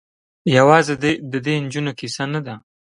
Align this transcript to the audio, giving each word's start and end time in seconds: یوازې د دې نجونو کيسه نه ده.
یوازې 0.57 0.93
د 1.31 1.33
دې 1.45 1.55
نجونو 1.63 1.91
کيسه 1.99 2.23
نه 2.33 2.39
ده. 2.45 2.55